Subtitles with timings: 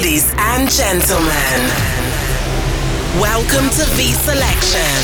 [0.00, 1.60] Ladies and gentlemen,
[3.20, 4.96] welcome to V Selection.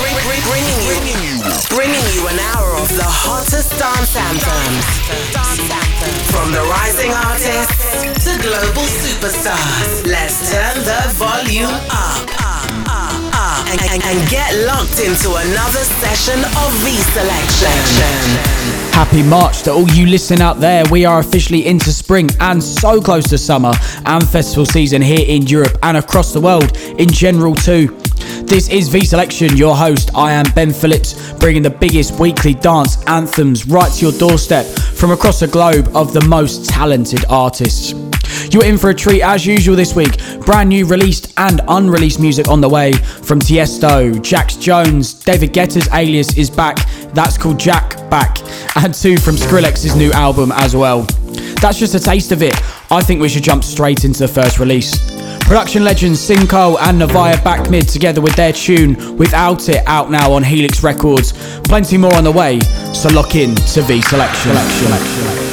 [0.00, 4.86] Bring, bring, bringing, you, bringing you an hour of the hottest dance anthems.
[6.32, 10.06] From the rising artists to global superstars.
[10.06, 13.09] Let's turn the volume up.
[13.68, 18.70] And, and, and get locked into another session of V Selection.
[18.92, 20.84] Happy March to all you listening out there.
[20.90, 23.72] We are officially into spring and so close to summer
[24.06, 27.96] and festival season here in Europe and across the world in general too.
[28.42, 30.10] This is V Selection, your host.
[30.14, 35.12] I am Ben Phillips, bringing the biggest weekly dance anthems right to your doorstep from
[35.12, 37.94] across the globe of the most talented artists.
[38.50, 40.18] You're in for a treat as usual this week.
[40.44, 45.88] Brand new released and unreleased music on the way from Tiesto, Jax Jones, David Guetta's
[45.92, 46.78] alias is back.
[47.14, 48.38] That's called Jack Back.
[48.76, 51.02] And two from Skrillex's new album as well.
[51.60, 52.54] That's just a taste of it.
[52.90, 54.98] I think we should jump straight into the first release.
[55.42, 60.32] Production legends Cinco and Navaya back mid together with their tune Without It out now
[60.32, 61.32] on Helix Records.
[61.62, 62.58] Plenty more on the way,
[62.92, 64.52] so lock in to V Selection.
[64.52, 65.49] selection, selection.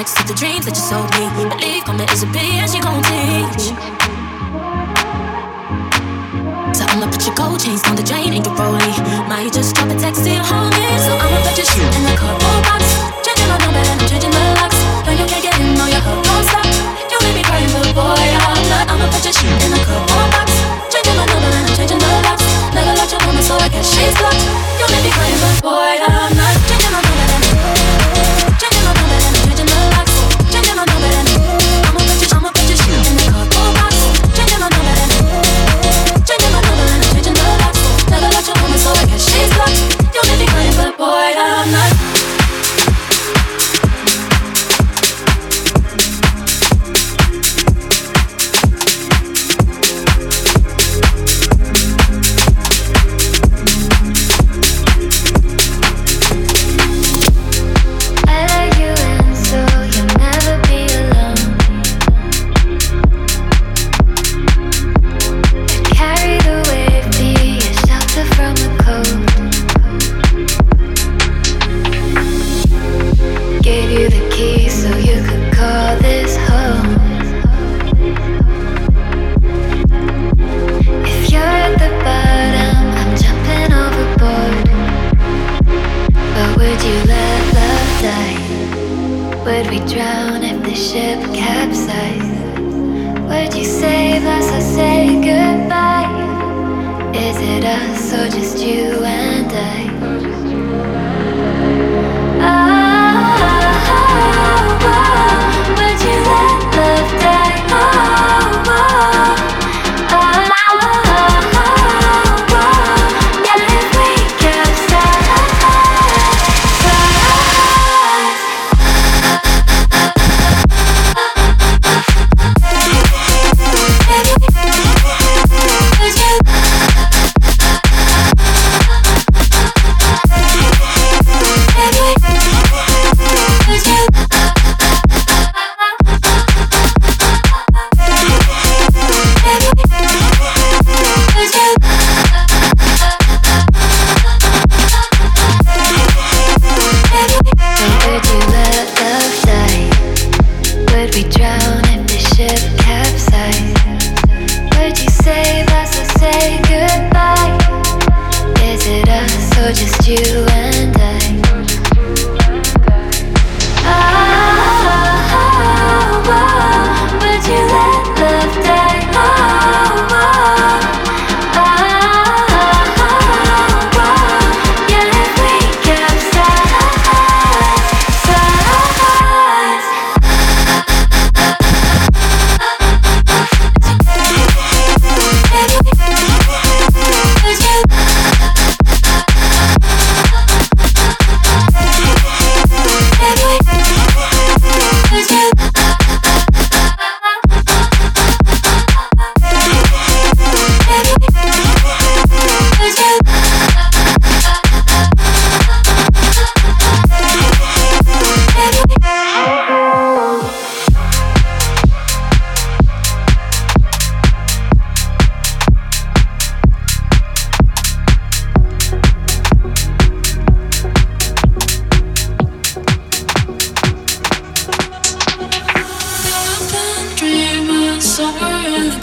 [0.00, 1.28] next to the dreams that you sold me.
[1.36, 3.64] Believe karma is a bitch, you gon' teach.
[6.74, 8.96] So I'ma put your gold chains on the drain and your rollie.
[9.28, 10.98] Might just drop a text to your homie.
[11.04, 12.59] So I'ma put your shit in the car.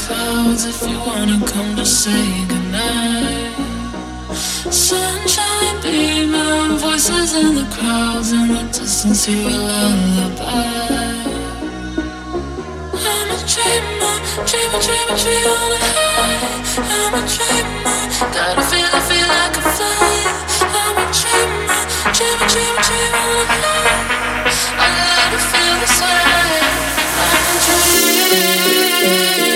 [0.08, 3.54] clouds if you wanna come to say goodnight.
[4.88, 11.12] Sunshine beam and voices in the crowds in the distance hear a lullaby.
[13.12, 14.16] I'm a dreamer,
[14.50, 16.58] dreamer, dreamer, dreamer on a high.
[16.96, 18.00] I'm a dreamer,
[18.36, 20.16] gotta feel, I feel like a fly.
[20.84, 21.80] I'm a dreamer,
[22.18, 24.06] dreamer, dreamer, dreamer on a high.
[24.84, 26.22] I gotta feel this way.
[27.24, 29.47] I'm a dreamer.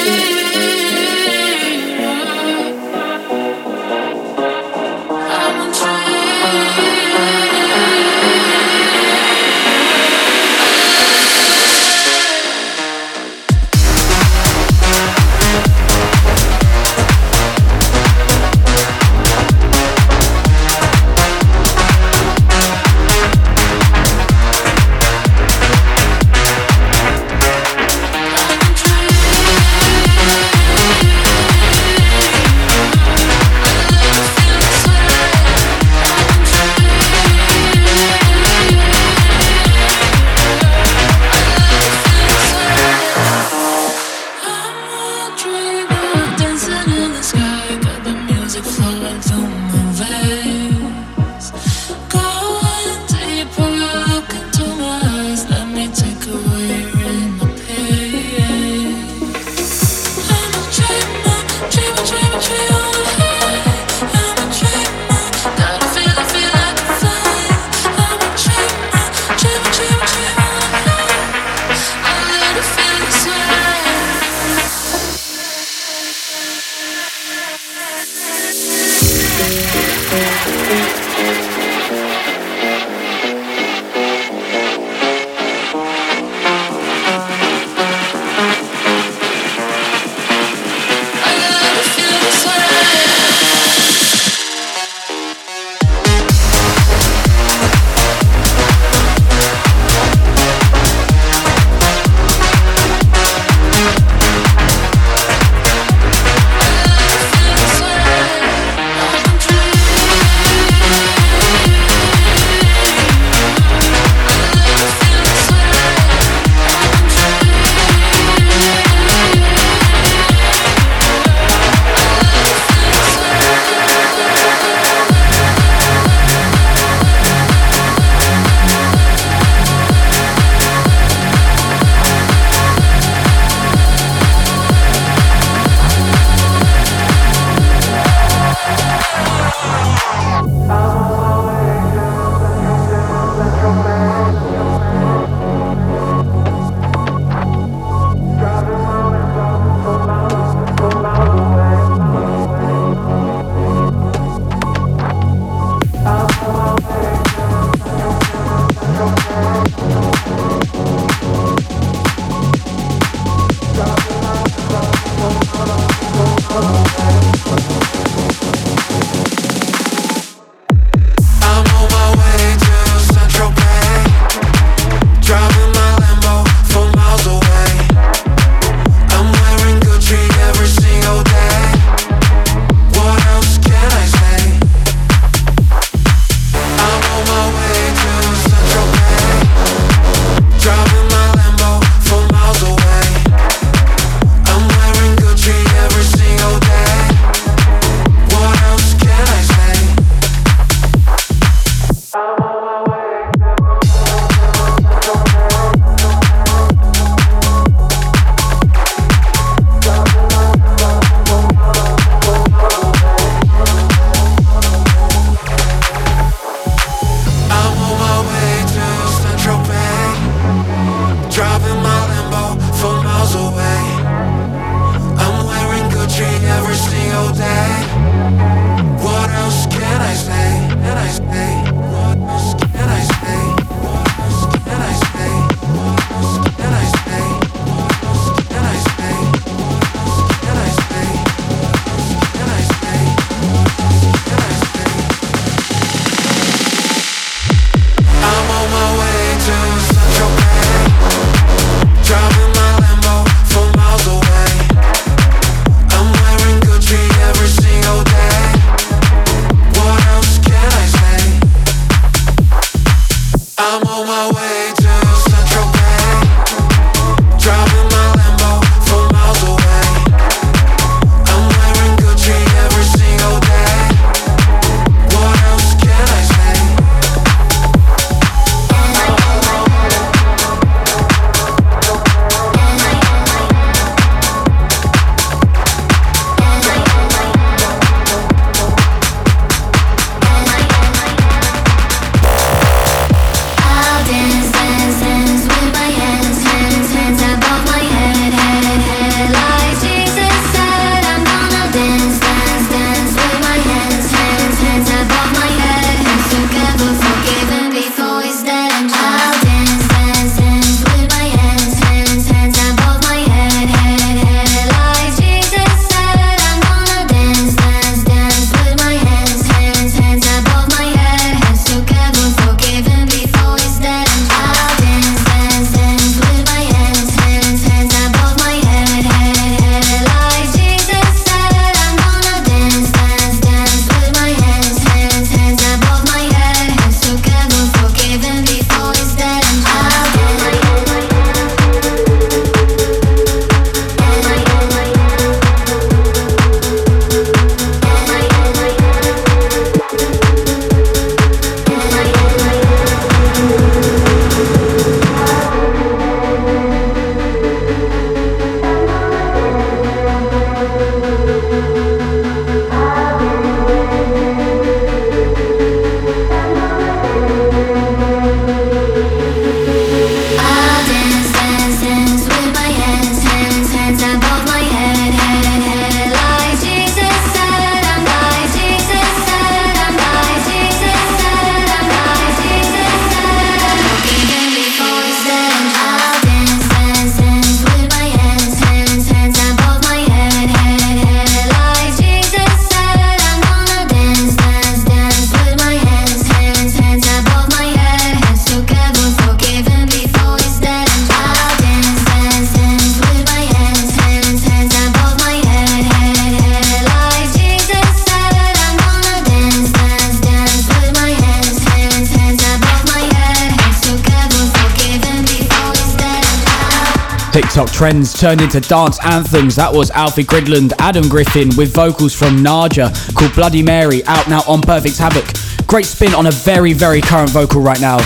[417.82, 419.56] Trends turned into dance anthems.
[419.56, 424.44] That was Alfie Gridland, Adam Griffin with vocals from Naja called Bloody Mary out now
[424.48, 425.26] on Perfect Havoc.
[425.66, 427.98] Great spin on a very, very current vocal right now.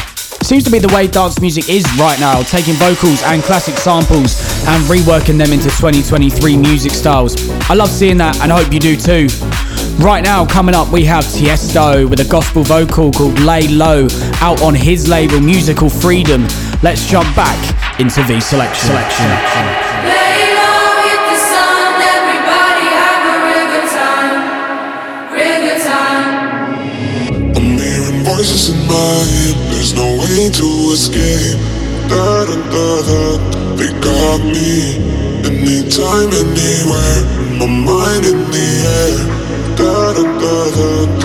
[0.47, 4.39] Seems to be the way dance music is right now, taking vocals and classic samples
[4.65, 7.35] and reworking them into 2023 music styles.
[7.69, 9.27] I love seeing that and I hope you do too.
[9.99, 14.07] Right now, coming up, we have Tiesto with a gospel vocal called Lay Low
[14.39, 16.43] out on his label Musical Freedom.
[16.83, 17.57] Let's jump back
[17.99, 18.87] into V selection.
[18.87, 19.85] selection.
[28.25, 31.59] voices in my head, there's no way to escape.
[32.09, 33.21] Da da da da,
[33.77, 34.97] they got me.
[35.45, 37.21] Anytime, anywhere,
[37.59, 38.67] my mind in the
[38.99, 39.17] air.
[39.77, 41.24] Da da da da,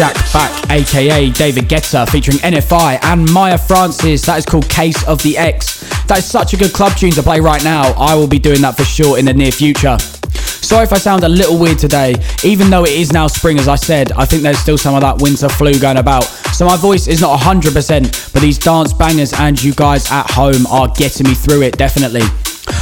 [0.00, 4.22] Jack Back, aka David Guetta, featuring NFI and Maya Francis.
[4.22, 5.80] That is called Case of the Ex.
[6.04, 7.92] That is such a good club tune to play right now.
[7.98, 9.98] I will be doing that for sure in the near future.
[9.98, 12.14] Sorry if I sound a little weird today.
[12.42, 15.02] Even though it is now spring, as I said, I think there's still some of
[15.02, 16.24] that winter flu going about.
[16.54, 20.66] So my voice is not 100%, but these dance bangers and you guys at home
[20.68, 22.22] are getting me through it, definitely.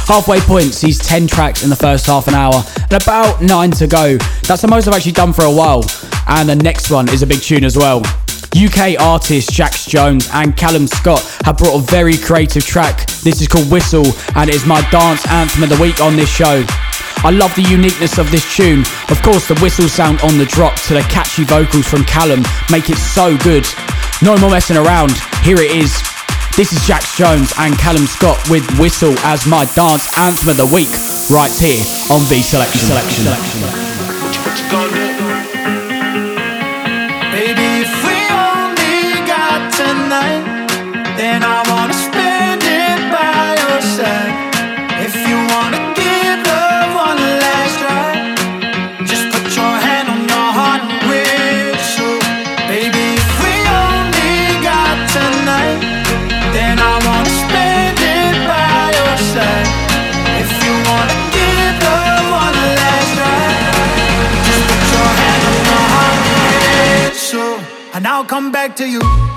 [0.09, 3.85] Halfway point sees 10 tracks in the first half an hour and about 9 to
[3.85, 4.17] go.
[4.47, 5.85] That's the most I've actually done for a while.
[6.27, 8.01] And the next one is a big tune as well.
[8.57, 13.05] UK artists Jax Jones and Callum Scott have brought a very creative track.
[13.21, 16.27] This is called Whistle and it is my dance anthem of the week on this
[16.27, 16.65] show.
[17.21, 18.79] I love the uniqueness of this tune.
[19.09, 22.41] Of course, the whistle sound on the drop to the catchy vocals from Callum
[22.71, 23.67] make it so good.
[24.23, 25.11] No more messing around.
[25.43, 26.01] Here it is.
[26.59, 30.65] This is Jax Jones and Callum Scott with Whistle as my dance anthem of the
[30.65, 30.89] week,
[31.31, 31.79] right here
[32.11, 32.81] on V Selection.
[32.81, 33.23] Selection.
[33.23, 35.08] Selection.
[68.79, 69.28] To you.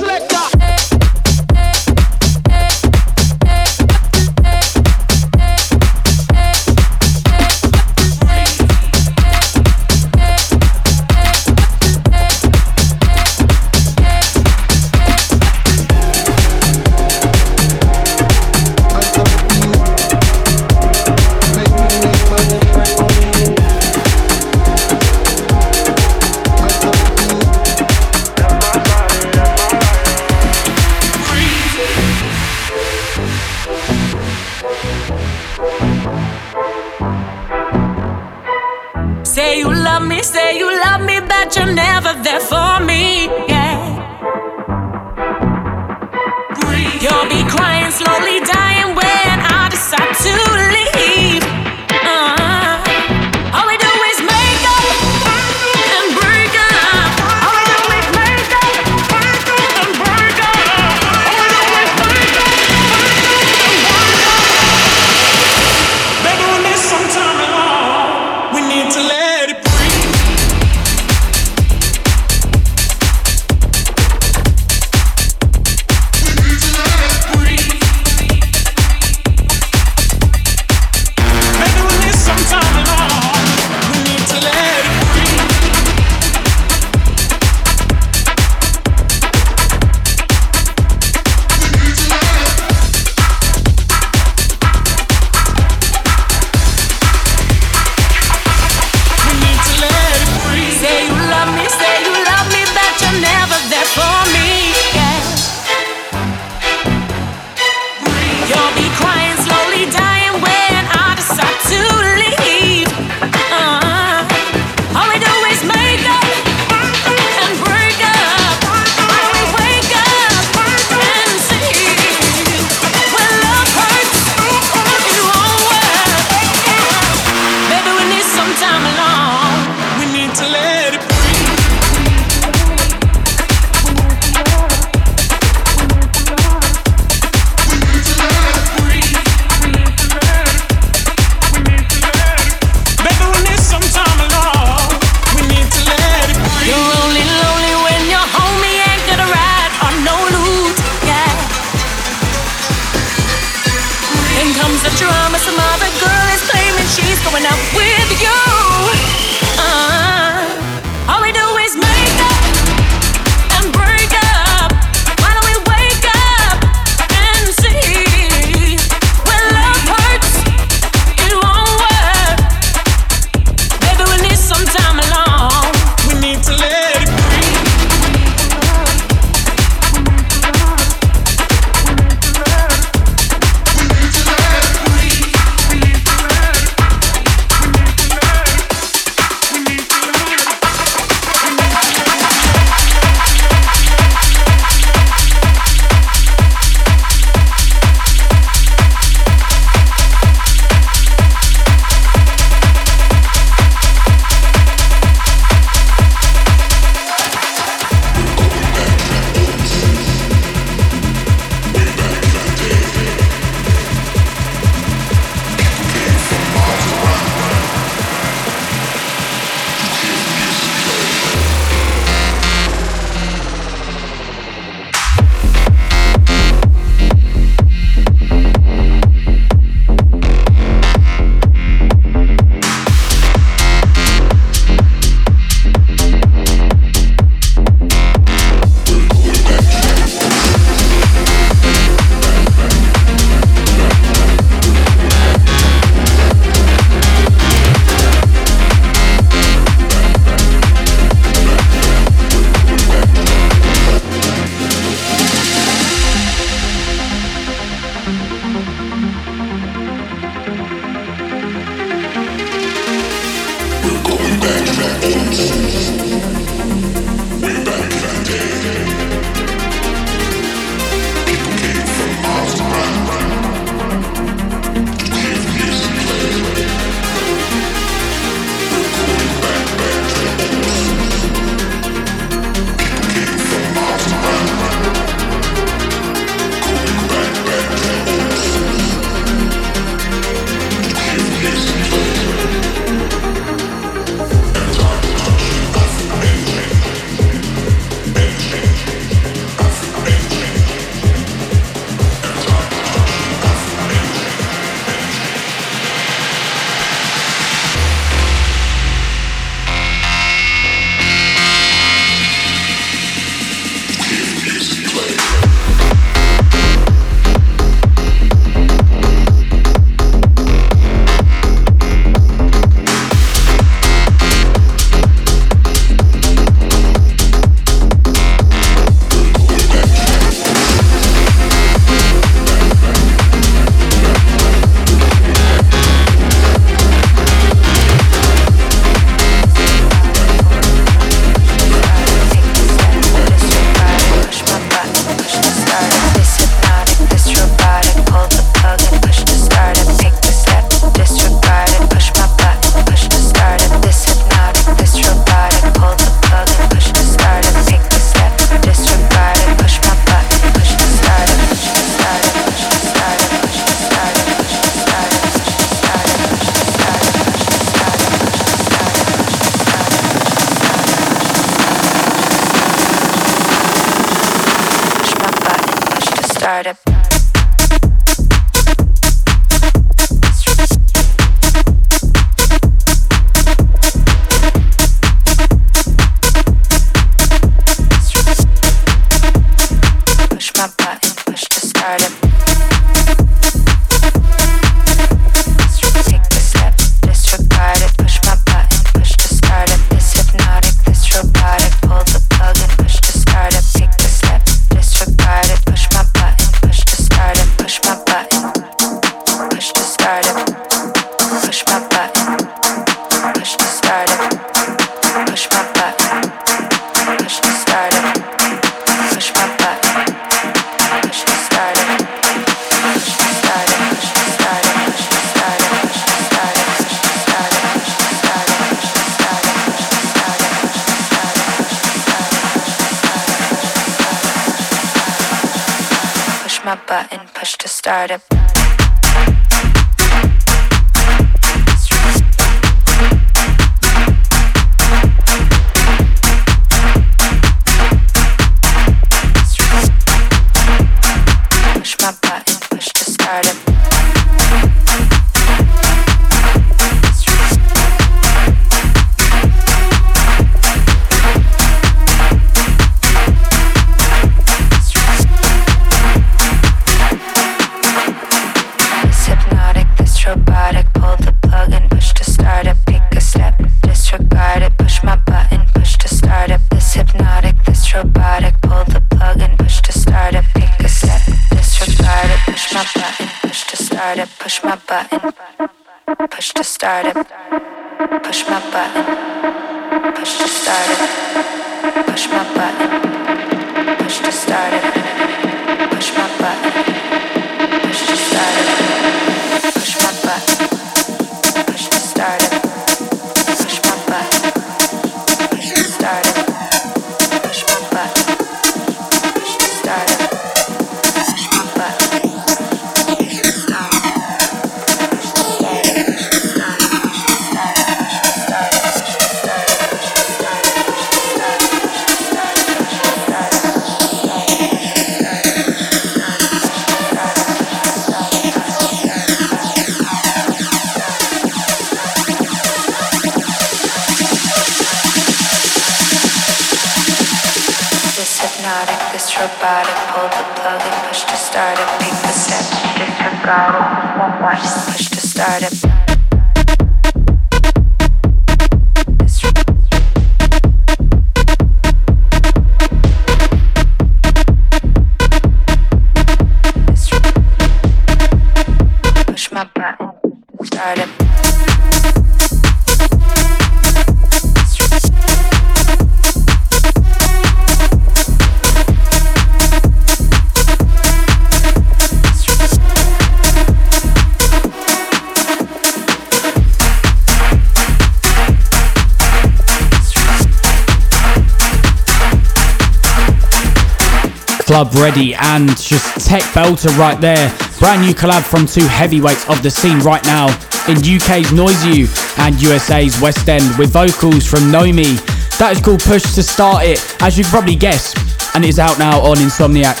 [584.80, 587.54] Club ready and just tech belter right there.
[587.78, 590.46] Brand new collab from two heavyweights of the scene right now
[590.88, 592.08] in UK's Noizu
[592.38, 595.20] and USA's Westend with vocals from Nomi.
[595.58, 598.14] That is called Push to Start It, as you probably guess,
[598.54, 600.00] and it is out now on Insomniac.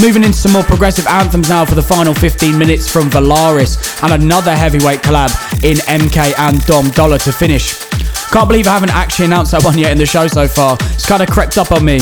[0.00, 4.14] Moving into some more progressive anthems now for the final 15 minutes from Valaris and
[4.14, 5.28] another heavyweight collab
[5.62, 7.78] in MK and Dom Dolla to finish.
[8.32, 10.78] Can't believe I haven't actually announced that one yet in the show so far.
[10.80, 12.00] It's kind of crept up on me.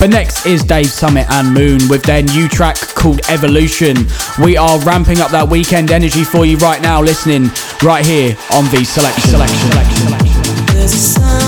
[0.00, 4.06] But next is Dave Summit and Moon with their new track called Evolution.
[4.42, 7.50] We are ramping up that weekend energy for you right now, listening
[7.82, 9.30] right here on the Selection.
[9.30, 9.70] Selection.
[9.70, 10.88] Selection.
[10.88, 11.39] Selection.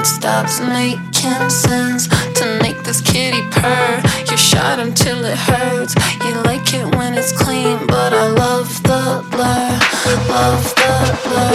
[0.00, 4.02] it stops making sense to make this kitty purr.
[4.30, 5.94] You shot until it hurts.
[6.24, 9.78] You like it when it's clean, but I love the blur.
[10.32, 11.52] Love the blur.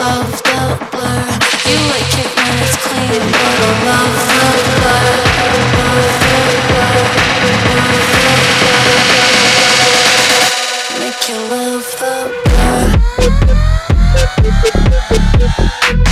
[0.00, 0.60] Love the
[0.90, 1.24] blur.
[1.68, 4.48] You like it when it's clean, but I love the
[4.80, 5.06] blur.
[5.76, 6.96] Love the blur.
[7.76, 9.04] Love the blur.
[11.00, 12.14] Make you love the
[15.92, 16.05] blur.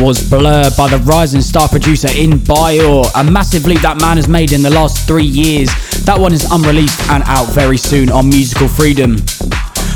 [0.00, 3.08] Was Blur by the rising star producer Inbior.
[3.14, 5.68] A massive leap that man has made in the last three years.
[6.04, 9.16] That one is unreleased and out very soon on Musical Freedom.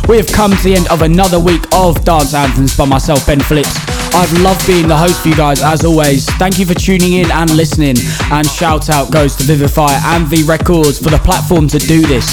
[0.09, 3.41] We have come to the end of another week of Dance Anthems by myself, Ben
[3.41, 3.94] Phillips.
[4.15, 6.27] I've loved being the host for you guys as always.
[6.39, 7.97] Thank you for tuning in and listening.
[8.31, 12.31] And shout out goes to Vivifier and V Records for the platform to do this.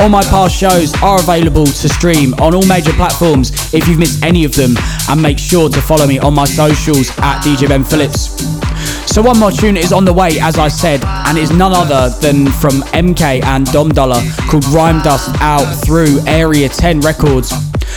[0.00, 4.24] All my past shows are available to stream on all major platforms if you've missed
[4.24, 4.74] any of them.
[5.10, 8.71] And make sure to follow me on my socials at DJ Ben Phillips.
[9.06, 12.08] So one more tune is on the way, as I said, and it's none other
[12.20, 17.52] than from MK and Dom Dolla called Rhyme Dust out through Area 10 Records.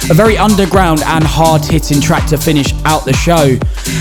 [0.10, 3.58] A very underground and hard hitting track to finish out the show.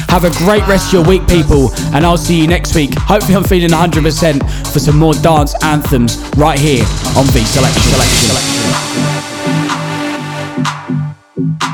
[0.09, 2.93] Have a great rest of your week, people, and I'll see you next week.
[2.95, 6.85] Hopefully, I'm feeling 100% for some more dance anthems right here
[7.17, 7.83] on V Selection.
[7.83, 8.29] Selection.
[11.37, 11.74] Selection.